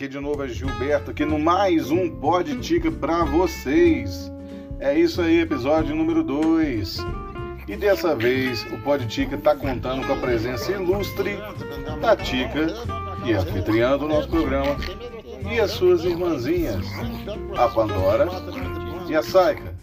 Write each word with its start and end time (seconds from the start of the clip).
aqui 0.00 0.08
de 0.08 0.18
novo 0.18 0.42
é 0.42 0.48
Gilberto, 0.48 1.10
aqui 1.10 1.26
no 1.26 1.38
mais 1.38 1.90
um 1.90 2.08
Pod 2.08 2.58
Tica 2.60 2.90
para 2.90 3.22
vocês. 3.22 4.32
É 4.78 4.98
isso 4.98 5.20
aí, 5.20 5.40
episódio 5.40 5.94
número 5.94 6.24
2. 6.24 7.00
E 7.68 7.76
dessa 7.76 8.16
vez 8.16 8.62
o 8.72 8.78
Pod 8.78 9.06
Tica 9.06 9.36
está 9.36 9.54
contando 9.54 10.06
com 10.06 10.14
a 10.14 10.16
presença 10.16 10.72
ilustre 10.72 11.36
da 12.00 12.16
Tica, 12.16 12.68
que 13.22 13.30
é 13.30 13.36
anfitriã 13.36 13.98
do 13.98 14.08
nosso 14.08 14.30
programa, 14.30 14.74
e 15.52 15.60
as 15.60 15.72
suas 15.72 16.02
irmãzinhas, 16.02 16.82
a 17.58 17.68
Pandora 17.68 18.26
e 19.06 19.14
a 19.14 19.22
Saika. 19.22 19.74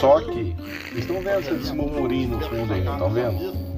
Só 0.00 0.22
que, 0.22 0.56
estão 0.96 1.20
vendo 1.20 1.54
esse 1.54 1.72
murmurinho 1.72 2.30
no 2.30 2.40
fundo 2.40 2.72
aí, 2.72 2.80
estão 2.80 3.10
vendo? 3.10 3.70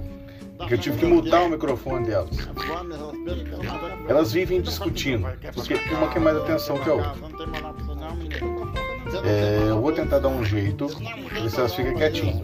que 0.67 0.75
eu 0.75 0.79
tive 0.79 0.99
que 0.99 1.07
mudar 1.07 1.43
o 1.43 1.51
microfone 1.51 2.07
delas. 2.07 2.37
Elas 4.09 4.33
vivem 4.33 4.61
discutindo, 4.61 5.29
porque 5.55 5.75
uma 5.95 6.09
quer 6.09 6.21
mais 6.21 6.37
atenção 6.37 6.79
que 6.79 6.91
a 6.91 6.95
outra. 6.95 7.15
É, 9.25 9.69
eu 9.69 9.81
vou 9.81 9.93
tentar 9.93 10.19
dar 10.19 10.29
um 10.29 10.45
jeito, 10.45 10.87
ver 10.89 11.51
se 11.51 11.59
elas 11.59 11.75
ficam 11.75 11.95
quietinhas. 11.95 12.43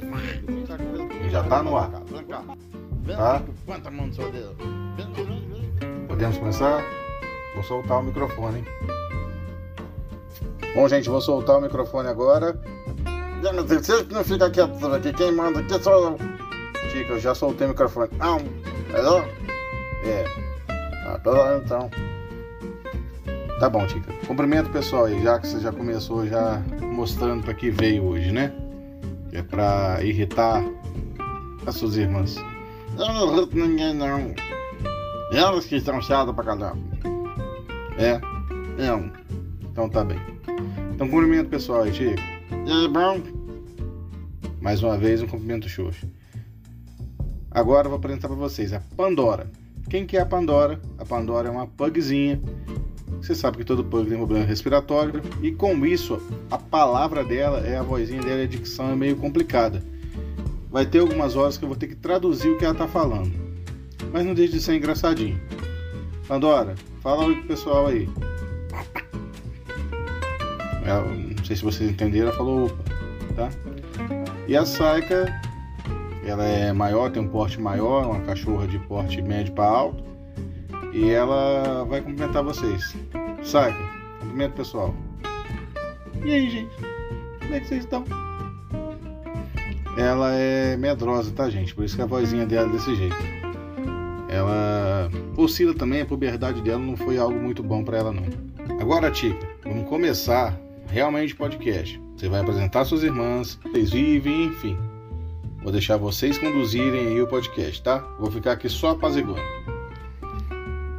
Já 1.30 1.42
tá 1.44 1.62
no 1.62 1.76
ar. 1.76 1.90
Tá? 3.06 3.42
Podemos 6.06 6.38
começar? 6.38 6.84
Vou 7.54 7.64
soltar 7.64 7.98
o 7.98 8.02
microfone? 8.02 8.64
Bom, 10.74 10.88
gente, 10.88 11.08
vou 11.08 11.20
soltar 11.20 11.58
o 11.58 11.60
microfone 11.60 12.08
agora. 12.08 12.60
Vocês 13.66 14.06
não 14.08 14.22
ficam 14.24 14.50
quietos 14.50 14.84
aqui, 14.84 15.12
quem 15.12 15.32
manda 15.32 15.60
aqui 15.60 15.82
sou 15.82 15.92
eu. 15.92 16.18
Tica, 16.90 17.12
eu 17.12 17.20
já 17.20 17.34
soltei 17.34 17.66
o 17.66 17.70
microfone. 17.70 18.10
Melhor? 18.92 19.28
É. 20.04 20.47
Tá 21.22 21.60
então. 21.64 21.90
Tá 23.58 23.68
bom, 23.68 23.86
Tica. 23.86 24.12
Cumprimento 24.26 24.68
o 24.68 24.72
pessoal 24.72 25.06
aí, 25.06 25.20
já 25.22 25.38
que 25.38 25.48
você 25.48 25.60
já 25.60 25.72
começou 25.72 26.26
já 26.26 26.62
mostrando 26.80 27.42
para 27.42 27.54
que 27.54 27.70
veio 27.70 28.04
hoje, 28.04 28.30
né? 28.30 28.52
É 29.32 29.42
pra 29.42 29.98
irritar 30.02 30.62
as 31.66 31.74
suas 31.74 31.96
irmãs. 31.96 32.36
Eu 32.96 33.12
não 33.12 33.36
irrito 33.36 33.56
ninguém, 33.56 33.94
não. 33.94 34.34
Elas 35.32 35.66
que 35.66 35.76
estão 35.76 36.00
chatas 36.00 36.34
pra 36.34 36.44
caramba. 36.44 36.78
É? 37.98 38.20
Eu. 38.78 39.10
Então 39.70 39.88
tá 39.88 40.04
bem. 40.04 40.18
Então 40.94 41.08
cumprimento 41.08 41.50
pessoal 41.50 41.82
aí, 41.82 41.90
Tica. 41.90 42.22
E 42.66 42.70
aí, 42.70 42.88
bom? 42.88 43.20
Mais 44.60 44.82
uma 44.82 44.96
vez, 44.96 45.20
um 45.20 45.26
cumprimento 45.26 45.68
xoxo. 45.68 46.06
Agora 47.50 47.86
eu 47.86 47.90
vou 47.90 47.98
apresentar 47.98 48.28
para 48.28 48.36
vocês 48.36 48.72
a 48.72 48.80
Pandora. 48.96 49.50
Quem 49.88 50.04
que 50.04 50.18
é 50.18 50.20
a 50.20 50.26
Pandora? 50.26 50.78
A 50.98 51.04
Pandora 51.04 51.48
é 51.48 51.50
uma 51.50 51.66
pugzinha. 51.66 52.38
Você 53.22 53.34
sabe 53.34 53.56
que 53.56 53.64
todo 53.64 53.82
pug 53.82 54.06
tem 54.06 54.18
problema 54.18 54.44
respiratório 54.44 55.22
e 55.42 55.50
com 55.50 55.84
isso 55.84 56.20
a 56.50 56.58
palavra 56.58 57.24
dela 57.24 57.60
é 57.60 57.76
a 57.76 57.82
vozinha 57.82 58.20
dela, 58.20 58.42
a 58.42 58.46
dicção 58.46 58.90
é 58.90 58.94
meio 58.94 59.16
complicada. 59.16 59.82
Vai 60.70 60.84
ter 60.84 60.98
algumas 60.98 61.36
horas 61.36 61.56
que 61.56 61.64
eu 61.64 61.68
vou 61.68 61.76
ter 61.76 61.88
que 61.88 61.94
traduzir 61.94 62.50
o 62.50 62.58
que 62.58 62.64
ela 62.64 62.74
tá 62.74 62.86
falando. 62.86 63.32
Mas 64.12 64.26
não 64.26 64.34
deixe 64.34 64.52
de 64.52 64.60
ser 64.60 64.76
engraçadinho. 64.76 65.40
Pandora, 66.28 66.74
fala 67.00 67.24
oi 67.24 67.36
pro 67.36 67.48
pessoal 67.48 67.86
aí. 67.86 68.08
Ela, 70.84 71.06
não 71.06 71.44
sei 71.44 71.56
se 71.56 71.64
vocês 71.64 71.90
entenderam, 71.90 72.28
ela 72.28 72.36
falou 72.36 72.66
opa, 72.66 72.84
tá? 73.34 73.50
E 74.46 74.54
a 74.54 74.64
Saika 74.64 75.47
ela 76.28 76.44
é 76.44 76.72
maior, 76.72 77.10
tem 77.10 77.22
um 77.22 77.28
porte 77.28 77.60
maior, 77.60 78.06
uma 78.06 78.20
cachorra 78.20 78.66
de 78.66 78.78
porte 78.80 79.20
médio 79.22 79.52
para 79.54 79.64
alto. 79.64 80.04
E 80.92 81.10
ela 81.10 81.84
vai 81.84 82.00
cumprimentar 82.00 82.42
vocês. 82.42 82.96
Saca? 83.42 83.76
Cumprimento 84.20 84.54
pessoal. 84.54 84.94
E 86.24 86.32
aí, 86.32 86.50
gente? 86.50 86.74
Como 87.40 87.54
é 87.54 87.60
que 87.60 87.66
vocês 87.66 87.80
estão? 87.80 88.04
Ela 89.96 90.34
é 90.34 90.76
medrosa, 90.76 91.32
tá, 91.32 91.48
gente? 91.48 91.74
Por 91.74 91.84
isso 91.84 91.96
que 91.96 92.02
a 92.02 92.06
vozinha 92.06 92.46
dela 92.46 92.68
é 92.68 92.72
desse 92.72 92.94
jeito. 92.94 93.16
Ela 94.28 95.10
oscila 95.36 95.74
também, 95.74 96.02
a 96.02 96.06
puberdade 96.06 96.60
dela 96.60 96.78
não 96.78 96.96
foi 96.96 97.18
algo 97.18 97.38
muito 97.38 97.62
bom 97.62 97.82
para 97.82 97.98
ela, 97.98 98.12
não. 98.12 98.24
Agora, 98.80 99.10
Tica, 99.10 99.46
vamos 99.64 99.88
começar 99.88 100.58
realmente 100.88 101.34
o 101.34 101.36
podcast. 101.36 102.00
Você 102.16 102.28
vai 102.28 102.40
apresentar 102.40 102.84
suas 102.84 103.02
irmãs, 103.02 103.58
vocês 103.62 103.90
vivem, 103.90 104.46
enfim. 104.46 104.76
Vou 105.62 105.72
deixar 105.72 105.96
vocês 105.96 106.38
conduzirem 106.38 107.08
aí 107.08 107.22
o 107.22 107.26
podcast, 107.26 107.82
tá? 107.82 107.98
Vou 108.18 108.30
ficar 108.30 108.52
aqui 108.52 108.68
só 108.68 108.90
apaziguando. 108.90 109.42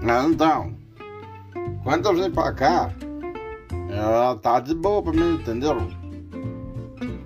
Ah, 0.01 0.25
então, 0.27 0.73
quando 1.83 2.05
eu 2.07 2.15
vim 2.15 2.31
pra 2.31 2.53
cá, 2.53 2.91
ela 3.89 4.35
tá 4.35 4.59
de 4.59 4.75
boa 4.75 5.01
pra 5.01 5.13
mim, 5.13 5.35
entendeu? 5.35 5.77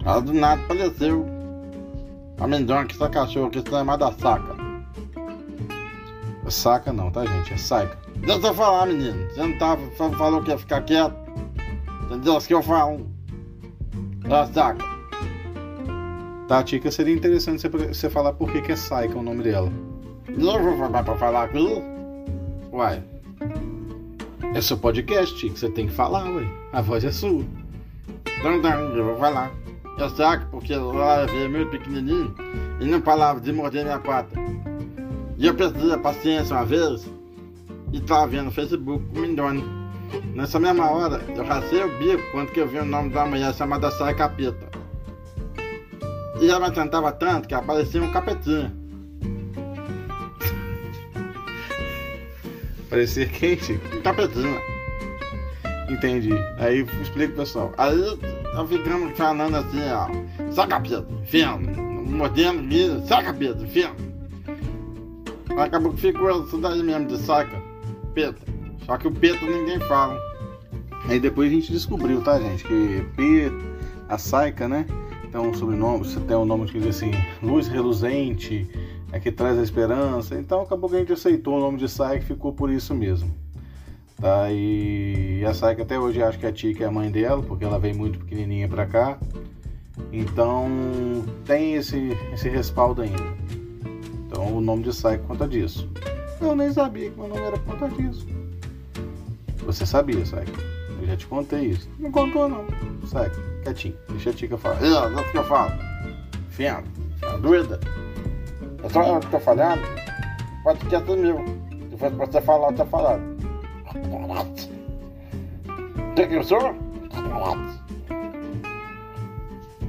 Ela 0.06 0.22
do 0.22 0.34
nada 0.34 0.62
apareceu. 0.64 1.26
A 2.40 2.48
mendonha 2.48 2.86
que 2.86 2.96
essa 2.96 3.10
cachorro 3.10 3.48
aqui 3.48 3.60
está 3.60 3.80
chamada 3.80 4.12
saca. 4.14 4.56
Saca 6.50 6.94
não, 6.94 7.10
tá 7.10 7.26
gente? 7.26 7.54
É 7.54 7.58
saca. 7.58 7.98
Deixa 8.18 8.48
eu 8.48 8.54
falar, 8.54 8.86
menino. 8.86 9.28
Você 9.30 9.48
não 9.48 9.92
só 9.98 10.12
falou 10.12 10.44
que 10.44 10.52
ia 10.52 10.58
ficar 10.58 10.82
quieto. 10.82 11.16
Entendeu? 12.06 12.38
Isso 12.38 12.48
que 12.48 12.54
eu 12.54 12.62
falo. 12.62 13.08
É 14.26 14.54
saca. 14.54 14.93
Tá, 16.48 16.62
Tica, 16.62 16.92
seria 16.92 17.14
interessante 17.14 17.68
você 17.68 18.10
falar 18.10 18.34
por 18.34 18.52
que, 18.52 18.62
que 18.62 18.72
é 18.74 18.76
Saika 18.76 19.18
o 19.18 19.24
nome 19.24 19.44
dela. 19.44 19.72
Não 20.30 20.62
vou 20.62 20.78
falar 20.78 21.04
pra 21.04 21.16
falar. 21.16 21.50
Uai. 22.72 23.04
É 24.54 24.62
seu 24.62 24.78
podcast, 24.78 25.36
Tica, 25.38 25.56
você 25.56 25.70
tem 25.70 25.88
que 25.88 25.94
falar, 25.94 26.30
ué. 26.30 26.46
A 26.72 26.82
voz 26.82 27.04
é 27.04 27.12
sua. 27.12 27.44
Eu 28.44 29.06
vou 29.06 29.18
falar. 29.18 29.52
É 29.98 30.10
saco 30.10 30.48
porque 30.50 30.76
lá 30.76 31.22
é 31.22 31.48
meio 31.48 31.70
pequenininho 31.70 32.34
e 32.80 32.86
não 32.86 33.02
falava 33.02 33.40
de 33.40 33.54
morder 33.54 33.84
minha 33.84 34.00
pata. 34.00 34.38
E 35.38 35.46
eu 35.46 35.54
perdi 35.54 35.92
a 35.92 35.98
paciência 35.98 36.56
uma 36.56 36.66
vez 36.66 37.08
e 37.92 38.02
tava 38.02 38.28
vendo 38.28 38.46
no 38.46 38.52
Facebook 38.52 39.06
com 39.14 39.20
Mindone. 39.20 39.64
Nessa 40.34 40.60
mesma 40.60 40.90
hora, 40.90 41.22
eu 41.36 41.44
racei 41.46 41.84
o 41.84 41.98
bico 42.00 42.24
quando 42.32 42.52
que 42.52 42.60
eu 42.60 42.68
vi 42.68 42.80
o 42.80 42.86
nome 42.86 43.12
da 43.12 43.26
mulher 43.26 43.54
chamada 43.54 43.92
Sai 43.92 44.16
Capeta. 44.16 44.73
E 46.44 46.50
ela 46.50 46.70
cantava 46.70 47.10
tanto 47.14 47.48
que 47.48 47.56
aparecia 47.56 48.04
um 48.04 48.12
capetinho. 48.12 48.70
Parecia 52.90 53.26
quente? 53.28 53.80
Um 53.96 54.02
capetinho. 54.02 54.60
Entendi. 55.90 56.34
Aí 56.60 56.86
explica 57.02 57.34
pessoal. 57.34 57.74
Aí 57.78 57.96
nós 58.54 58.68
ficamos 58.68 59.18
falando 59.18 59.56
assim, 59.56 59.90
ó. 59.90 60.52
Só 60.52 60.68
capeta, 60.68 61.08
firme. 61.24 61.78
Mordendo 61.78 62.68
vida, 62.68 63.02
só 63.08 63.24
capeta, 63.24 63.66
firme. 63.66 63.96
Acabou 65.58 65.94
que 65.94 66.02
ficou 66.02 66.44
isso 66.44 66.58
daí 66.58 66.84
mesmo 66.84 67.08
de 67.08 67.20
saca, 67.20 67.58
peta. 68.14 68.42
Só 68.86 68.98
que 68.98 69.08
o 69.08 69.12
peta 69.14 69.46
ninguém 69.46 69.80
fala. 69.88 70.20
Aí 71.08 71.22
depois 71.22 71.50
a 71.50 71.56
gente 71.56 71.72
descobriu, 71.72 72.22
tá, 72.22 72.38
gente? 72.38 72.66
Que 72.66 73.02
P, 73.16 73.50
a 74.10 74.18
saica, 74.18 74.68
né? 74.68 74.86
Então, 75.34 75.50
um 75.50 75.54
sobrenome, 75.56 76.06
você 76.06 76.20
tem 76.20 76.38
um 76.38 76.46
nome 76.46 76.68
que 76.68 76.78
diz 76.78 76.96
assim, 76.96 77.10
luz 77.42 77.68
reluzente, 77.68 78.70
é 79.12 79.20
que 79.20 79.32
traz 79.32 79.58
a 79.58 79.64
esperança. 79.64 80.36
Então 80.36 80.62
acabou 80.62 80.88
que 80.88 80.96
a 80.96 81.00
gente 81.00 81.12
aceitou 81.12 81.58
o 81.58 81.60
nome 81.60 81.80
de 81.80 81.90
Sai 81.90 82.20
que 82.20 82.26
ficou 82.26 82.54
por 82.54 82.70
isso 82.70 82.94
mesmo. 82.94 83.34
Tá? 84.22 84.52
E 84.52 85.44
a 85.44 85.52
Sai 85.52 85.76
que 85.76 85.82
até 85.82 85.98
hoje 85.98 86.22
acho 86.22 86.38
que 86.38 86.46
a 86.46 86.52
Tika 86.52 86.84
é 86.84 86.88
a 86.88 86.92
mãe 86.92 87.10
dela, 87.10 87.42
porque 87.42 87.66
ela 87.66 87.80
veio 87.80 87.98
muito 87.98 88.20
pequenininha 88.20 88.68
pra 88.68 88.86
cá. 88.86 89.18
Então 90.12 90.68
tem 91.46 91.74
esse, 91.74 92.16
esse 92.32 92.48
respaldo 92.48 93.02
ainda. 93.02 93.24
Então 94.28 94.56
o 94.56 94.62
nome 94.62 94.84
de 94.84 94.94
Sai 94.94 95.18
conta 95.18 95.48
disso. 95.48 95.90
Eu 96.40 96.56
nem 96.56 96.72
sabia 96.72 97.10
que 97.10 97.20
meu 97.20 97.28
nome 97.28 97.42
era 97.42 97.58
por 97.58 97.76
conta 97.76 97.90
disso. 97.96 98.28
Você 99.66 99.84
sabia, 99.84 100.24
Sai? 100.28 100.46
Eu 101.04 101.08
já 101.08 101.18
te 101.18 101.28
contei 101.28 101.66
isso. 101.66 101.90
Não 102.00 102.10
contou 102.10 102.48
não. 102.48 102.66
Sai, 103.06 103.30
quietinho. 103.64 103.98
Deixa 104.08 104.30
a 104.30 104.34
Tica 104.34 104.58
falar. 104.58 104.80
Não, 104.80 105.10
não 105.10 105.24
que 105.26 105.38
eu 105.38 105.44
falo. 105.44 105.74
Fiando, 106.50 106.88
tá 107.20 107.36
doida? 107.36 107.78
É 108.82 108.90
só 108.90 109.04
eu 109.04 109.20
que 109.20 109.28
tô 109.28 109.38
falando? 109.38 109.82
Pode 110.64 110.86
quieto 110.86 111.18
meu. 111.18 111.44
Se 111.90 111.98
fosse 111.98 112.16
pra 112.16 112.26
você 112.26 112.42
falar, 112.42 112.70
eu 112.70 112.76
tô 112.76 112.86
falando. 112.86 113.38
Quem 116.16 116.30
que 116.30 116.36
eu 116.36 116.44
sou? 116.44 116.74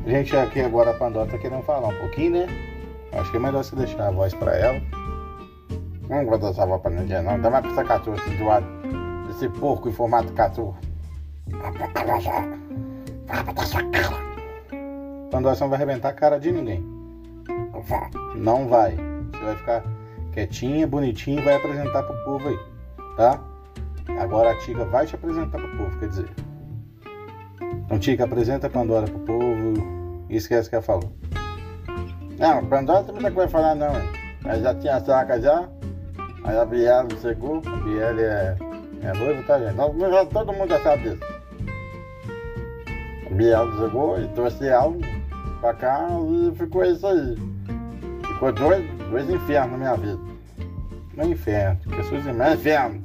Gente, 0.05 0.37
aqui 0.37 0.60
agora 0.62 0.90
a 0.90 0.94
Pandora 0.94 1.31
tá 1.31 1.38
querendo 1.38 1.62
falar 1.62 1.88
um 1.88 1.99
pouquinho, 1.99 2.32
né? 2.32 2.46
Acho 3.12 3.31
que 3.31 3.37
é 3.37 3.40
melhor 3.40 3.62
você 3.62 3.76
deixar 3.76 4.08
a 4.08 4.10
voz 4.10 4.34
pra 4.34 4.56
ela. 4.56 4.82
Não 6.08 6.26
vou 6.26 6.38
dar 6.38 6.49
essa 6.49 6.67
voz 6.67 6.82
pra 6.82 6.90
ninguém, 6.90 7.22
não. 7.22 7.31
Ainda 7.31 7.50
mais 7.50 7.62
pra 7.62 7.72
essa 7.72 7.84
cachorra 7.84 8.17
assim 8.20 8.37
do 8.37 8.44
lado. 8.44 8.67
Esse 9.31 9.49
porco 9.49 9.88
em 9.88 9.93
formato 9.93 10.32
de 11.46 12.05
cachorro. 12.05 12.64
Pandora, 15.31 15.55
você 15.55 15.62
não 15.62 15.70
vai 15.70 15.76
arrebentar 15.79 16.11
a 16.11 16.12
cara 16.12 16.38
de 16.38 16.52
ninguém. 16.52 16.85
Não 18.37 18.69
vai. 18.69 18.96
Você 19.32 19.44
vai 19.44 19.56
ficar 19.56 19.85
quietinha, 20.32 20.87
bonitinha 20.87 21.41
e 21.41 21.44
vai 21.44 21.55
apresentar 21.55 22.02
pro 22.02 22.25
povo 22.25 22.49
aí, 22.49 22.58
tá? 23.17 23.41
Agora 24.20 24.52
a 24.52 24.58
Tica 24.58 24.85
vai 24.85 25.06
te 25.06 25.14
apresentar 25.14 25.58
pro 25.58 25.76
povo, 25.76 25.99
quer 25.99 26.08
dizer. 26.08 26.31
Então, 27.61 27.99
Tica, 27.99 28.25
apresenta 28.25 28.67
a 28.67 28.70
Pandora 28.70 29.06
pro 29.06 29.19
povo 29.20 30.26
e 30.29 30.37
esquece 30.37 30.69
que 30.69 30.76
ela 30.76 30.85
falou. 30.85 31.12
Não, 32.38 32.64
Pandora 32.67 33.05
também 33.05 33.23
não 33.23 33.32
vai 33.32 33.49
falar 33.49 33.75
não? 33.75 33.93
Ela 34.44 34.61
já 34.61 34.75
tinha 34.75 35.00
saca 35.00 35.41
já. 35.41 35.69
Aí 36.44 36.56
a 36.56 36.64
Biela 36.64 37.08
chegou. 37.20 37.62
A 37.67 37.76
Biela 37.76 38.20
é, 38.20 38.56
é 39.02 39.12
noiva, 39.14 39.43
tá, 39.44 39.58
gente? 39.58 40.29
Todo 40.32 40.52
mundo 40.52 40.69
já 40.69 40.81
sabe 40.81 41.11
disso. 41.11 41.33
A 43.34 43.36
Biela 43.36 43.76
chegou 43.76 44.20
e 44.20 44.28
trouxe 44.28 44.69
ela 44.69 44.94
pra 45.60 45.75
cá 45.75 46.06
e 46.31 46.54
ficou 46.54 46.84
isso 46.84 47.04
aí. 47.04 47.36
Ficou 48.28 48.52
dois, 48.52 48.88
dois 49.10 49.28
infernos 49.28 49.72
na 49.72 49.76
minha 49.76 49.96
vida. 49.96 50.20
Não 51.16 51.25
é 51.25 51.26
inferno, 51.26 51.81
pessoas 51.96 52.25
irmãs. 52.25 52.50
É 52.50 52.54
inferno. 52.54 53.04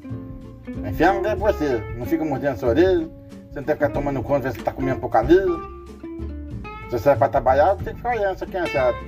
Inferno 0.87 1.27
é 1.27 1.35
você. 1.35 1.83
Não 1.97 2.05
fica 2.05 2.23
mordendo 2.23 2.57
sua 2.57 2.69
orelha. 2.69 3.09
Você 3.09 3.55
não 3.55 3.63
tem 3.63 3.63
que 3.63 3.73
ficar 3.73 3.89
tomando 3.89 4.21
conta, 4.21 4.51
ver 4.51 4.51
se 4.51 4.63
tá 4.63 4.71
comendo 4.71 4.99
porcaria. 4.99 5.41
Se 5.41 6.91
você 6.91 6.99
sai 6.99 7.17
pra 7.17 7.27
trabalhar, 7.27 7.75
tem 7.77 7.85
que 7.85 7.95
ficar 7.95 8.11
olhando 8.11 8.37
se 8.37 8.45
quem 8.45 8.61
é 8.61 8.67
certo. 8.67 8.99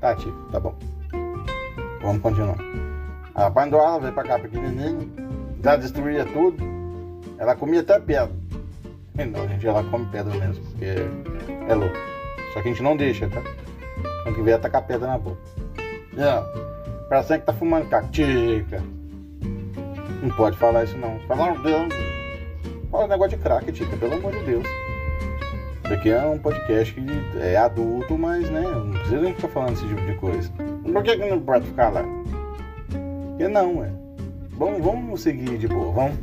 Tá, 0.00 0.16
tio, 0.16 0.32
tá 0.50 0.58
bom. 0.58 0.74
Vamos 2.02 2.20
continuar. 2.20 2.58
A 3.32 3.48
Pandora 3.48 4.00
veio 4.00 4.12
pra 4.12 4.24
cá 4.24 4.40
pequenininha, 4.40 5.08
já 5.62 5.76
destruía 5.76 6.24
tudo. 6.24 6.56
Ela 7.38 7.54
comia 7.54 7.80
até 7.80 8.00
pedra. 8.00 8.39
Não, 9.14 9.48
gente, 9.48 9.66
ela 9.66 9.84
come 9.84 10.06
pedra 10.06 10.34
mesmo, 10.34 10.64
porque 10.64 10.84
é 11.68 11.74
louco. 11.74 11.96
Só 12.52 12.62
que 12.62 12.68
a 12.68 12.72
gente 12.72 12.82
não 12.82 12.96
deixa, 12.96 13.28
tá? 13.28 13.42
Quando 14.22 14.34
que 14.36 14.42
vier 14.42 14.60
tacar 14.60 14.86
pedra 14.86 15.08
na 15.08 15.18
boca. 15.18 15.40
É. 16.16 17.08
Parece 17.08 17.38
que 17.38 17.46
tá 17.46 17.52
fumando 17.52 17.88
catica. 17.88 18.82
Não 20.22 20.30
pode 20.36 20.56
falar 20.56 20.84
isso 20.84 20.96
não. 20.96 21.18
Fala, 21.20 21.58
Deus. 21.58 21.92
Fala 22.90 23.06
negócio 23.06 23.36
de 23.36 23.42
crack, 23.42 23.72
Tica, 23.72 23.96
pelo 23.96 24.14
amor 24.14 24.32
de 24.32 24.44
Deus. 24.44 24.64
Isso 25.84 25.94
aqui 25.94 26.10
é 26.10 26.24
um 26.24 26.38
podcast 26.38 26.94
que 26.94 27.06
é 27.40 27.56
adulto, 27.56 28.16
mas 28.16 28.48
né, 28.50 28.60
não 28.60 28.92
precisa 28.92 29.20
a 29.20 29.24
gente 29.24 29.36
ficar 29.36 29.48
falando 29.48 29.72
esse 29.72 29.86
tipo 29.88 30.00
de 30.00 30.14
coisa. 30.14 30.50
Por 30.92 31.02
que, 31.02 31.16
que 31.16 31.30
não 31.30 31.40
pode 31.40 31.66
ficar 31.66 31.88
lá? 31.88 32.04
Porque 33.28 33.48
não, 33.48 33.84
é. 33.84 33.90
Vamos, 34.50 34.84
vamos 34.84 35.20
seguir 35.20 35.58
de 35.58 35.66
boa, 35.66 35.92
vamos. 35.92 36.18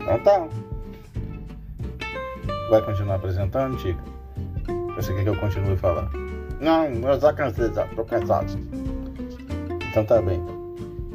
Então 0.00 0.18
tá. 0.20 0.48
Vai 2.68 2.82
continuar 2.82 3.14
apresentando, 3.14 3.78
Tica? 3.78 4.02
Você 4.94 5.14
quer 5.14 5.22
que 5.22 5.28
eu 5.30 5.36
continue 5.36 5.72
a 5.72 5.76
falar? 5.76 6.10
Não, 6.60 6.84
eu 6.86 7.18
já 7.18 7.32
cansei, 7.32 7.72
já 7.72 7.86
tô 7.88 8.04
cansado. 8.04 8.52
Então 9.88 10.04
tá 10.04 10.20
bem. 10.20 10.38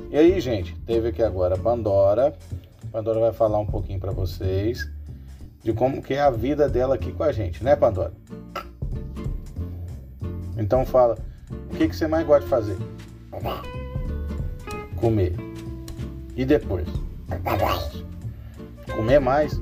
E 0.09 0.17
aí, 0.17 0.39
gente, 0.41 0.75
teve 0.81 1.09
aqui 1.09 1.21
agora 1.21 1.53
a 1.53 1.57
Pandora. 1.57 2.33
Pandora 2.91 3.19
vai 3.19 3.33
falar 3.33 3.59
um 3.59 3.65
pouquinho 3.65 3.99
para 3.99 4.11
vocês 4.11 4.89
de 5.61 5.73
como 5.73 6.01
que 6.01 6.15
é 6.15 6.21
a 6.21 6.31
vida 6.31 6.67
dela 6.67 6.95
aqui 6.95 7.11
com 7.11 7.23
a 7.23 7.31
gente, 7.31 7.63
né, 7.63 7.75
Pandora? 7.75 8.13
Então 10.57 10.85
fala, 10.85 11.17
o 11.71 11.75
que, 11.75 11.87
que 11.87 11.95
você 11.95 12.07
mais 12.07 12.25
gosta 12.25 12.43
de 12.43 12.49
fazer? 12.49 12.77
Comer. 14.95 15.35
E 16.35 16.45
depois? 16.45 16.87
Comer 18.95 19.19
mais? 19.19 19.59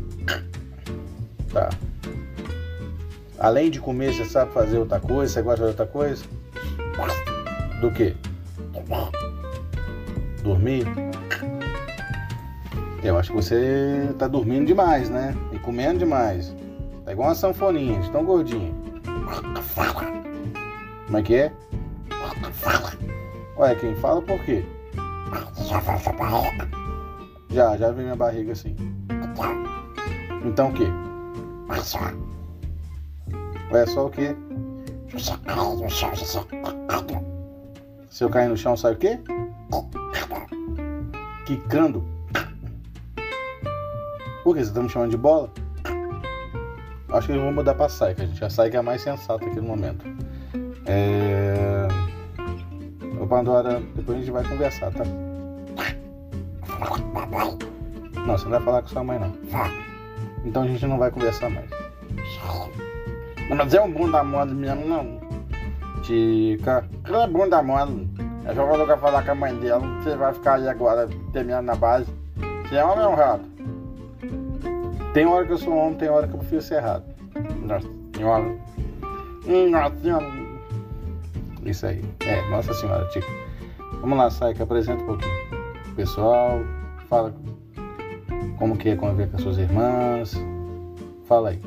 Tá. 1.53 1.69
Além 3.39 3.69
de 3.69 3.79
comer, 3.79 4.13
você 4.13 4.25
sabe 4.25 4.51
fazer 4.53 4.77
outra 4.77 4.99
coisa? 4.99 5.33
Você 5.33 5.41
gosta 5.41 5.63
de 5.63 5.69
outra 5.69 5.85
coisa? 5.87 6.23
Do 7.81 7.91
que? 7.91 8.15
Dormir? 10.43 10.85
Eu 13.03 13.17
acho 13.17 13.31
que 13.31 13.35
você 13.35 14.13
tá 14.19 14.27
dormindo 14.27 14.67
demais, 14.67 15.09
né? 15.09 15.35
E 15.51 15.57
comendo 15.59 15.99
demais. 15.99 16.55
Tá 17.03 17.11
igual 17.11 17.29
uma 17.29 17.35
sanfoninha, 17.35 17.99
de 17.99 18.11
tão 18.11 18.23
gordinha. 18.23 18.71
Como 21.07 21.17
é 21.17 21.21
que 21.23 21.35
é? 21.35 21.51
Ué, 23.57 23.75
quem 23.75 23.95
fala 23.95 24.21
por 24.21 24.39
quê? 24.45 24.63
Já, 27.49 27.75
já 27.75 27.91
vi 27.91 28.03
minha 28.03 28.15
barriga 28.15 28.51
assim. 28.51 28.75
Então 30.45 30.69
o 30.69 30.73
quê? 30.73 30.85
Ué, 33.71 33.85
só 33.85 34.07
o 34.07 34.09
quê? 34.09 34.35
Se 38.09 38.23
eu 38.23 38.29
cair 38.29 38.49
no 38.49 38.57
chão, 38.57 38.75
sai 38.75 38.93
o 38.93 38.97
quê? 38.97 39.19
Quicando. 41.45 42.03
Por 44.43 44.55
que? 44.55 44.65
Você 44.65 44.73
tá 44.73 44.81
me 44.81 44.89
chamando 44.89 45.11
de 45.11 45.17
bola? 45.17 45.51
Acho 47.09 47.27
que 47.27 47.33
eu 47.33 47.41
vou 47.41 47.51
mudar 47.51 47.75
pra 47.75 47.89
Saika, 47.89 48.25
gente. 48.25 48.43
A 48.43 48.49
Saika 48.49 48.77
é 48.77 48.79
a 48.79 48.83
mais 48.83 49.01
sensata 49.01 49.45
aqui 49.45 49.57
no 49.57 49.63
momento. 49.63 50.05
É... 50.85 51.87
Ô 53.19 53.27
Pandora, 53.27 53.81
depois 53.95 54.17
a 54.17 54.21
gente 54.21 54.31
vai 54.31 54.43
conversar, 54.43 54.91
tá? 54.91 55.03
Não, 58.25 58.37
você 58.37 58.43
não 58.45 58.51
vai 58.51 58.61
falar 58.61 58.81
com 58.81 58.87
sua 58.87 59.03
mãe 59.03 59.19
não. 59.19 59.90
Então 60.45 60.63
a 60.63 60.67
gente 60.67 60.85
não 60.85 60.97
vai 60.97 61.11
conversar 61.11 61.49
mais. 61.49 61.69
Mas 63.55 63.73
é 63.73 63.81
um 63.81 63.91
bunda 63.91 64.23
mole 64.23 64.53
mesmo, 64.53 64.87
não. 64.87 65.21
Tica. 66.03 66.85
Não 67.07 67.21
é 67.21 67.27
bunda 67.27 67.61
mole. 67.61 68.09
É 68.45 68.55
jogador 68.55 68.87
que 68.87 68.99
falar 68.99 69.23
com 69.23 69.31
a 69.31 69.35
mãe 69.35 69.55
dela. 69.55 69.85
Você 70.01 70.15
vai 70.15 70.33
ficar 70.33 70.55
aí 70.55 70.67
agora 70.67 71.07
terminando 71.31 71.65
na 71.65 71.75
base. 71.75 72.07
Você 72.67 72.75
é 72.75 72.83
homem 72.83 73.05
ou 73.05 73.11
um 73.11 73.15
rato? 73.15 73.43
Tem 75.13 75.25
hora 75.25 75.45
que 75.45 75.51
eu 75.51 75.57
sou 75.57 75.75
homem, 75.75 75.95
tem 75.95 76.09
hora 76.09 76.27
que 76.27 76.33
eu 76.33 76.39
prefiro 76.39 76.61
ser 76.61 76.75
errado. 76.75 77.03
Nossa 77.65 77.87
senhora. 78.15 78.57
Nossa 79.69 79.99
senhora. 79.99 80.25
Isso 81.65 81.85
aí. 81.85 82.03
É, 82.21 82.49
Nossa 82.49 82.73
Senhora, 82.73 83.05
Tico. 83.09 83.27
Vamos 83.99 84.17
lá, 84.17 84.29
Saika, 84.31 84.63
apresenta 84.63 85.03
um 85.03 85.05
pouquinho. 85.05 85.31
Pessoal, 85.95 86.59
fala 87.07 87.33
como 88.61 88.77
que 88.77 88.89
é 88.89 88.95
conviver 88.95 89.27
com 89.27 89.37
as 89.37 89.41
suas 89.41 89.57
irmãs. 89.57 90.39
Fala 91.25 91.49
aí. 91.49 91.59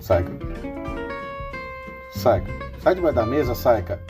Saika. 0.00 0.32
Saika. 2.12 2.50
Sai 2.80 2.96
debaixo 2.96 3.14
da 3.14 3.24
mesa, 3.24 3.54
Saika. 3.54 4.00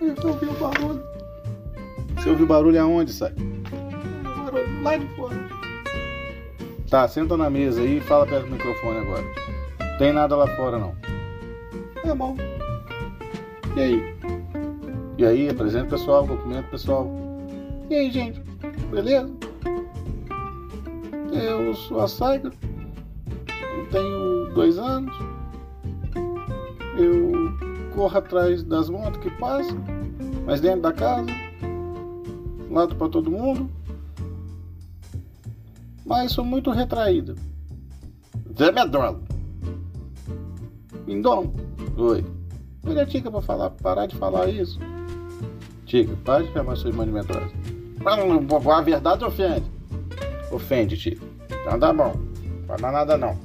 Eu 0.00 0.28
ouvi 0.28 0.46
o 0.46 0.52
barulho. 0.54 1.02
Você 2.16 2.30
ouviu 2.30 2.44
barulho 2.44 2.82
aonde, 2.82 3.12
Saika? 3.12 3.40
lá 4.82 4.96
de 4.96 5.06
fora. 5.14 5.36
Tá, 6.90 7.06
senta 7.06 7.36
na 7.36 7.48
mesa 7.48 7.80
aí 7.80 7.98
e 7.98 8.00
fala 8.00 8.26
perto 8.26 8.46
do 8.46 8.50
microfone 8.50 8.98
agora. 8.98 9.22
Tem 9.96 10.12
nada 10.12 10.34
lá 10.34 10.48
fora 10.56 10.76
não. 10.76 10.92
É 12.04 12.12
bom. 12.12 12.36
E 13.76 13.80
aí? 13.80 14.16
E 15.18 15.24
aí, 15.24 15.48
apresenta 15.48 15.86
o 15.86 15.90
pessoal, 15.90 16.26
cumprimento 16.26 16.66
o 16.66 16.70
pessoal. 16.70 17.08
E 17.88 17.94
aí, 17.94 18.10
gente? 18.10 18.51
Beleza? 18.90 19.30
Eu 21.32 21.74
sou 21.74 22.00
a 22.00 22.08
Saiga. 22.08 22.50
Tenho 23.90 24.52
dois 24.54 24.78
anos. 24.78 25.14
Eu 26.98 27.32
corro 27.94 28.18
atrás 28.18 28.62
das 28.62 28.88
motos 28.88 29.20
que 29.20 29.30
passam, 29.38 29.78
mas 30.44 30.60
dentro 30.60 30.82
da 30.82 30.92
casa. 30.92 31.26
Lado 32.70 32.94
para 32.96 33.08
todo 33.08 33.30
mundo 33.30 33.68
mas 36.04 36.32
sou 36.32 36.44
muito 36.44 36.70
retraída. 36.70 37.34
Zé 38.58 38.70
Medrola. 38.70 39.18
Lindon. 41.06 41.54
Oi. 41.96 42.24
Olha 42.86 43.02
a 43.02 43.06
Tica 43.06 43.30
pra 43.30 43.40
falar, 43.40 43.70
parar 43.70 44.06
de 44.06 44.16
falar 44.16 44.48
isso. 44.48 44.78
Tica, 45.86 46.14
para 46.24 46.44
de 46.44 46.52
chamar 46.52 46.76
sua 46.76 46.90
irmã 46.90 47.06
de 47.06 47.12
medrosa. 47.12 47.50
A 48.04 48.80
verdade 48.80 49.24
ofende. 49.24 49.64
Ofende, 50.50 50.96
Tica. 50.96 51.24
Então 51.50 51.78
tá 51.78 51.92
bom. 51.92 52.14
Não 52.42 52.66
fala 52.66 52.92
nada 52.92 53.16
não. 53.16 53.38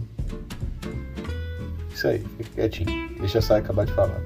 Isso 1.94 2.08
aí, 2.08 2.20
fica 2.38 2.50
quietinho. 2.56 3.10
Deixa 3.20 3.40
a 3.40 3.42
Sai 3.42 3.60
acabar 3.60 3.86
de 3.86 3.94
falar. 3.94 4.22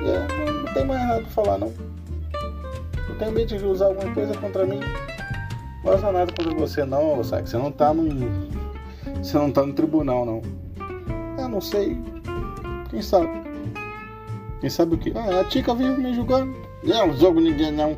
É, 0.00 0.62
não, 0.62 0.72
tem 0.72 0.84
mais 0.84 1.00
nada 1.00 1.20
pra 1.22 1.30
falar 1.30 1.58
não. 1.58 1.72
Eu 3.08 3.18
tenho 3.18 3.32
medo 3.32 3.58
de 3.58 3.64
usar 3.64 3.86
alguma 3.86 4.12
coisa 4.14 4.36
contra 4.38 4.64
mim. 4.66 4.80
Não 4.80 5.92
passa 5.92 6.12
nada 6.12 6.32
contra 6.32 6.54
você 6.54 6.84
não, 6.84 7.22
sabe? 7.24 7.48
Você 7.48 7.56
não 7.56 7.72
tá 7.72 7.92
num. 7.92 8.48
Você 9.22 9.36
não 9.36 9.50
tá 9.50 9.64
no 9.64 9.72
tribunal 9.72 10.24
não. 10.24 10.42
Eu 11.38 11.48
não 11.48 11.60
sei. 11.60 12.00
Quem 12.90 13.02
sabe? 13.02 13.28
Quem 14.60 14.70
sabe 14.70 14.94
o 14.94 14.98
que? 14.98 15.12
Ah, 15.16 15.40
a 15.40 15.44
Tica 15.44 15.74
vive 15.74 16.00
me 16.00 16.14
julgando. 16.14 16.54
Eu 16.82 17.06
não 17.06 17.16
jogo 17.16 17.40
ninguém 17.40 17.72
não. 17.72 17.96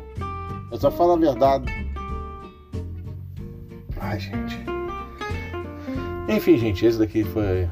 Eu 0.71 0.77
só 0.77 0.89
falo 0.89 1.11
a 1.11 1.17
verdade. 1.17 1.91
Ai, 3.99 4.19
gente. 4.19 4.57
Enfim, 6.29 6.57
gente, 6.57 6.85
esse 6.85 6.97
daqui 6.97 7.23
foi 7.25 7.69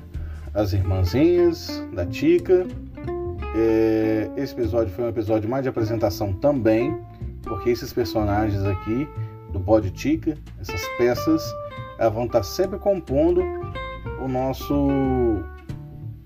as 0.54 0.74
irmãzinhas 0.74 1.82
da 1.94 2.06
Tica. 2.06 2.68
É, 3.56 4.30
esse 4.36 4.54
episódio 4.54 4.94
foi 4.94 5.06
um 5.06 5.10
episódio 5.10 5.50
mais 5.50 5.64
de 5.64 5.70
apresentação 5.70 6.34
também. 6.34 6.96
porque 7.44 7.70
esses 7.70 7.92
personagens 7.94 8.64
aqui 8.64 9.08
do 9.52 9.60
Bode 9.60 9.90
Tica, 9.92 10.38
essas 10.60 10.82
peças, 10.98 11.44
elas 11.98 12.14
vão 12.14 12.26
estar 12.26 12.44
sempre 12.44 12.78
compondo 12.78 13.42
o 14.22 14.28
nosso 14.28 14.88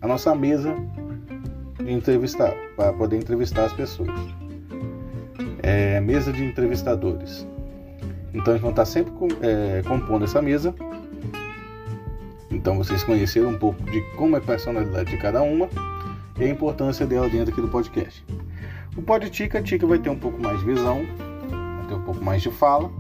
a 0.02 0.08
nossa 0.08 0.36
mesa 0.36 0.76
de 1.78 1.94
entrevistar, 1.94 2.54
para 2.76 2.92
poder 2.94 3.18
entrevistar 3.18 3.66
as 3.66 3.74
pessoas. 3.74 4.10
É, 5.64 6.00
mesa 6.00 6.32
de 6.32 6.44
entrevistadores. 6.44 7.48
Então 8.34 8.54
eles 8.54 8.62
vão 8.62 8.72
estar 8.72 8.86
sempre 8.86 9.14
é, 9.42 9.82
compondo 9.88 10.26
essa 10.26 10.42
mesa. 10.42 10.76
Então 12.52 12.78
vocês 12.78 13.04
conheceram 13.04 13.50
um 13.50 13.58
pouco 13.58 13.82
de 13.84 14.02
como 14.16 14.36
é 14.36 14.40
a 14.40 14.42
personalidade 14.42 15.10
de 15.10 15.18
cada 15.18 15.42
uma 15.42 15.70
e 16.40 16.44
a 16.44 16.48
importância 16.48 17.06
dela 17.06 17.30
dentro 17.30 17.52
aqui 17.52 17.62
do 17.62 17.68
podcast. 17.68 18.24
O 18.96 19.02
Pod 19.02 19.28
Tica, 19.30 19.62
Tica 19.62 19.88
vai 19.88 19.98
ter 19.98 20.10
um 20.10 20.18
pouco 20.18 20.40
mais 20.42 20.60
de 20.60 20.66
visão, 20.66 21.06
vai 21.78 21.88
ter 21.88 21.96
um 21.96 22.04
pouco 22.04 22.24
mais 22.24 22.42
de 22.42 22.52
fala, 22.52 22.92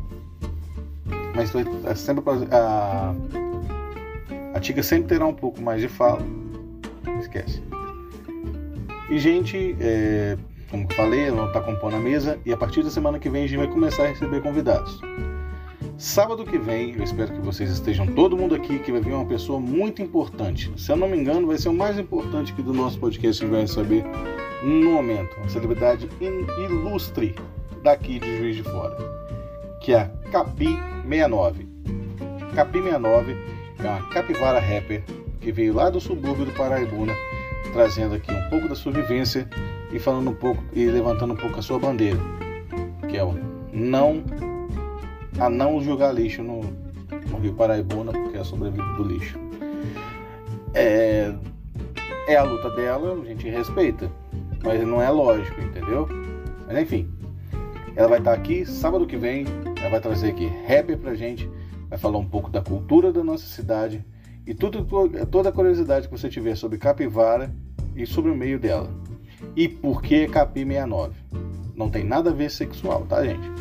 mas 1.35 1.51
vai 1.51 1.65
é 1.85 1.95
sempre 1.95 2.23
a, 2.51 3.13
a 4.55 4.59
Tica 4.59 4.81
sempre 4.81 5.09
terá 5.09 5.25
um 5.25 5.33
pouco 5.33 5.61
mais 5.61 5.81
de 5.81 5.87
fala. 5.87 6.21
Esquece. 7.19 7.61
E 9.09 9.19
gente, 9.19 9.75
é, 9.79 10.37
como 10.73 10.91
falei, 10.95 11.27
ela 11.27 11.45
está 11.45 11.61
compondo 11.61 11.95
a 11.95 11.99
mesa 11.99 12.39
e 12.43 12.51
a 12.51 12.57
partir 12.57 12.81
da 12.81 12.89
semana 12.89 13.19
que 13.19 13.29
vem 13.29 13.43
a 13.43 13.47
gente 13.47 13.59
vai 13.59 13.67
começar 13.67 14.05
a 14.05 14.07
receber 14.07 14.41
convidados. 14.41 14.99
Sábado 15.99 16.43
que 16.43 16.57
vem, 16.57 16.95
eu 16.95 17.03
espero 17.03 17.31
que 17.31 17.41
vocês 17.41 17.69
estejam 17.69 18.07
todo 18.07 18.35
mundo 18.35 18.55
aqui, 18.55 18.79
que 18.79 18.91
vai 18.91 18.99
vir 18.99 19.13
uma 19.13 19.27
pessoa 19.27 19.59
muito 19.59 20.01
importante. 20.01 20.73
Se 20.75 20.91
eu 20.91 20.95
não 20.95 21.07
me 21.07 21.15
engano, 21.15 21.45
vai 21.45 21.59
ser 21.59 21.69
o 21.69 21.73
mais 21.73 21.99
importante 21.99 22.53
aqui 22.53 22.63
do 22.63 22.73
nosso 22.73 22.97
podcast 22.97 23.45
que 23.45 23.51
vai 23.51 23.61
receber 23.61 24.03
no 24.63 24.93
momento. 24.93 25.37
Uma 25.37 25.47
celebridade 25.47 26.09
ilustre 26.19 27.35
daqui 27.83 28.17
de 28.17 28.35
Juiz 28.39 28.55
de 28.55 28.63
Fora, 28.63 28.97
que 29.79 29.93
é 29.93 29.99
a 29.99 30.09
Capi 30.31 30.75
69. 31.07 31.67
Capi 32.55 32.81
69 32.81 33.37
é 33.77 33.87
uma 33.87 34.09
capivara 34.09 34.59
rapper 34.59 35.03
que 35.39 35.51
veio 35.51 35.75
lá 35.75 35.91
do 35.91 36.01
subúrbio 36.01 36.45
do 36.45 36.51
Paraibuna, 36.53 37.13
trazendo 37.73 38.15
aqui 38.15 38.31
um 38.33 38.49
pouco 38.49 38.67
da 38.67 38.73
sua 38.73 38.91
vivência 38.91 39.47
e 39.93 39.99
falando 39.99 40.31
um 40.31 40.35
pouco 40.35 40.63
e 40.73 40.85
levantando 40.85 41.33
um 41.33 41.37
pouco 41.37 41.59
a 41.59 41.61
sua 41.61 41.77
bandeira, 41.77 42.19
que 43.07 43.15
é 43.15 43.23
o 43.23 43.33
não 43.71 44.23
a 45.39 45.49
não 45.49 45.81
jogar 45.81 46.11
lixo 46.11 46.43
no, 46.43 46.61
no 47.29 47.37
Rio 47.39 47.53
Paraibuna, 47.53 48.11
porque 48.11 48.37
é 48.37 48.43
sobrevive 48.43 48.83
do 48.97 49.03
lixo. 49.03 49.39
É, 50.73 51.33
é 52.27 52.35
a 52.35 52.43
luta 52.43 52.69
dela, 52.71 53.13
a 53.21 53.25
gente 53.25 53.47
respeita, 53.49 54.11
mas 54.63 54.85
não 54.85 55.01
é 55.01 55.09
lógico, 55.09 55.59
entendeu? 55.61 56.07
Mas 56.67 56.77
enfim, 56.79 57.09
ela 57.95 58.07
vai 58.07 58.19
estar 58.19 58.33
aqui 58.33 58.65
sábado 58.65 59.05
que 59.05 59.17
vem, 59.17 59.45
ela 59.79 59.89
vai 59.89 59.99
trazer 59.99 60.29
aqui 60.29 60.45
rap 60.65 60.95
pra 60.97 61.13
gente, 61.15 61.49
vai 61.89 61.97
falar 61.97 62.17
um 62.17 62.27
pouco 62.27 62.49
da 62.49 62.61
cultura 62.61 63.11
da 63.11 63.23
nossa 63.23 63.45
cidade 63.45 64.03
e 64.45 64.53
tudo, 64.53 64.85
toda 65.27 65.49
a 65.49 65.51
curiosidade 65.51 66.07
que 66.07 66.17
você 66.17 66.29
tiver 66.29 66.55
sobre 66.55 66.77
capivara 66.77 67.53
e 67.95 68.05
sobre 68.05 68.31
o 68.31 68.35
meio 68.35 68.59
dela. 68.59 68.89
E 69.55 69.67
por 69.67 70.01
que 70.01 70.27
Capi 70.27 70.65
69? 70.65 71.13
Não 71.75 71.89
tem 71.89 72.03
nada 72.03 72.29
a 72.29 72.33
ver 72.33 72.49
sexual, 72.49 73.05
tá, 73.07 73.23
gente? 73.23 73.51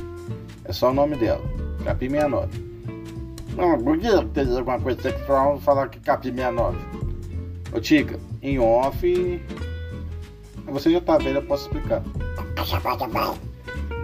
É 0.65 0.73
só 0.73 0.91
o 0.91 0.95
nome 0.95 1.17
dela. 1.17 1.43
Capi 1.85 2.09
69. 2.09 2.73
Não, 3.57 3.79
por 3.79 3.99
que 3.99 4.09
tem 4.33 4.57
alguma 4.57 4.81
coisa 4.81 5.01
sexual 5.03 5.59
falar 5.61 5.89
que 5.89 6.01
Capi 6.01 6.31
69? 6.31 6.79
Ô 7.75 7.81
Tica, 7.81 8.19
em 8.43 8.59
off. 8.59 9.43
Você 10.67 10.91
já 10.91 11.01
tá 11.01 11.19
velho, 11.19 11.39
eu 11.39 11.43
posso 11.43 11.67
explicar. 11.67 12.03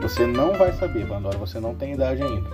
Você 0.02 0.26
não 0.26 0.52
vai 0.54 0.73
saber, 0.73 1.06
Pandora, 1.06 1.38
você 1.38 1.58
não 1.61 1.75
tem 1.75 1.94
idade 1.94 2.23
ainda. 2.23 2.49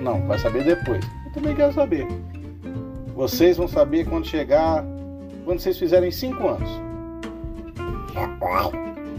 Não, 0.00 0.26
vai 0.26 0.38
saber 0.38 0.64
depois. 0.64 1.04
Eu 1.26 1.32
também 1.32 1.54
quero 1.54 1.72
saber. 1.72 2.06
Vocês 3.14 3.56
vão 3.56 3.68
saber 3.68 4.06
quando 4.08 4.26
chegar. 4.26 4.84
Quando 5.44 5.60
vocês 5.60 5.78
fizerem 5.78 6.10
5 6.10 6.48
anos. 6.48 6.91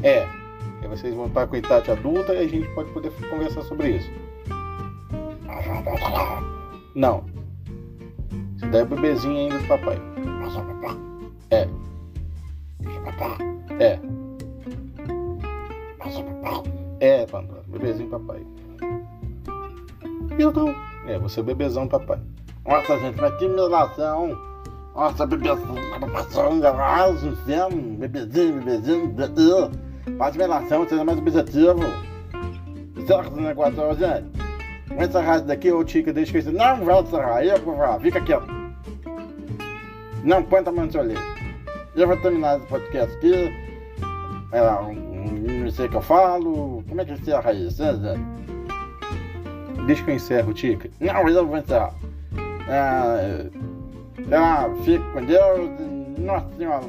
É, 0.03 0.27
Aí 0.84 0.89
vocês 0.89 1.15
vão 1.15 1.27
estar 1.27 1.48
com 1.48 1.56
a 1.56 1.58
idade 1.58 1.89
adulta 1.89 2.34
e 2.34 2.39
a 2.39 2.48
gente 2.48 2.68
pode 2.75 2.92
poder 2.92 3.10
conversar 3.30 3.62
sobre 3.62 3.92
isso. 3.92 4.12
Não. 6.94 7.24
Você 8.58 8.68
daí 8.68 8.82
é 8.82 8.86
bebezinho 8.86 9.38
ainda 9.38 9.60
do 9.60 9.68
papai. 9.68 9.98
É. 11.51 11.70
É. 13.80 14.00
É, 17.00 17.25
Pandora. 17.25 17.63
Bebezinho 17.68 18.10
papai. 18.10 18.46
Então. 20.38 20.75
É, 21.08 21.18
você 21.18 21.39
é 21.39 21.44
bebezão 21.44 21.88
papai. 21.88 22.20
Nossa, 22.65 22.98
gente, 23.00 23.20
mas 23.22 23.38
que 23.38 23.48
relação. 23.48 24.53
Nossa, 24.96 25.26
bebezinho, 25.26 25.74
bebezinho, 26.00 27.98
bebezinho, 27.98 28.62
bebezinho, 28.62 29.08
bebezinho. 29.08 29.72
Faz 30.18 30.36
relação, 30.36 30.88
seja 30.88 31.04
mais 31.04 31.18
objetivo. 31.18 31.82
Encerra 32.96 33.28
esse 33.28 33.42
negócio, 33.42 33.96
gente. 33.96 34.44
Vamos 34.90 35.06
encerrar 35.06 35.38
isso 35.38 35.46
daqui, 35.46 35.72
ô 35.72 35.84
Tica, 35.84 36.14
deixa 36.14 36.32
que 36.32 36.38
isso. 36.38 36.52
Não 36.52 36.86
vai 36.86 37.02
encerrar, 37.02 37.44
eu 37.44 37.60
vou 37.60 37.76
falar, 37.76 38.00
fica 38.00 38.22
quieto. 38.22 38.48
Não 40.24 40.44
põe 40.44 40.60
a 40.60 40.72
mão 40.72 40.86
no 40.86 40.92
seu 40.92 41.02
olho. 41.02 41.18
Eu 41.96 42.08
vou 42.08 42.18
terminar 42.18 42.58
esse 42.58 42.68
podcast 42.68 43.16
aqui. 43.18 43.52
É 44.52 44.62
lá, 44.62 44.84
não 44.84 45.72
sei 45.72 45.88
o 45.88 45.90
que 45.90 45.96
eu 45.96 46.02
falo. 46.02 46.84
Como 46.88 47.02
é 47.02 47.06
que 47.06 47.14
encerra 47.14 47.52
isso, 47.54 47.82
né, 47.82 47.94
gente? 47.94 48.44
Deixa 49.88 50.04
que 50.04 50.12
eu 50.12 50.16
encerro, 50.16 50.54
Tica. 50.54 50.90
Não, 51.00 51.28
eu 51.28 51.48
vou 51.48 51.58
encerrar. 51.58 51.94
É, 52.68 53.50
é, 54.32 54.84
fique 54.84 55.03
com 55.12 55.25
Deus. 55.25 55.70
Nossa 56.20 56.48
Senhora. 56.58 56.86